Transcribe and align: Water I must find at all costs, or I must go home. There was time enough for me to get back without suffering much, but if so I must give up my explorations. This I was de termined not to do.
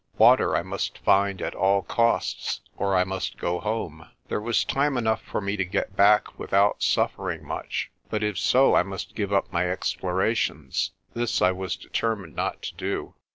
Water 0.17 0.55
I 0.55 0.63
must 0.63 0.97
find 0.97 1.43
at 1.43 1.53
all 1.53 1.83
costs, 1.83 2.61
or 2.75 2.95
I 2.95 3.03
must 3.03 3.37
go 3.37 3.59
home. 3.59 4.07
There 4.29 4.41
was 4.41 4.63
time 4.65 4.97
enough 4.97 5.21
for 5.21 5.39
me 5.41 5.55
to 5.57 5.63
get 5.63 5.95
back 5.95 6.39
without 6.39 6.81
suffering 6.81 7.45
much, 7.45 7.91
but 8.09 8.23
if 8.23 8.39
so 8.39 8.73
I 8.73 8.81
must 8.81 9.13
give 9.13 9.31
up 9.31 9.53
my 9.53 9.69
explorations. 9.69 10.89
This 11.13 11.39
I 11.39 11.51
was 11.51 11.75
de 11.75 11.89
termined 11.89 12.33
not 12.33 12.63
to 12.63 12.73
do. 12.73 13.13